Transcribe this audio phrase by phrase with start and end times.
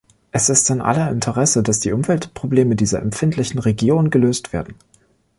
[0.31, 4.73] Es ist in aller Interesse, dass die Umweltprobleme dieser empfindlichen Region gelöst werden.